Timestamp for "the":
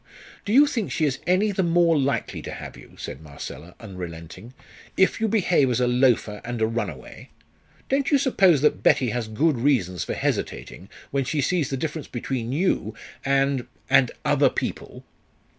1.51-1.61, 11.69-11.77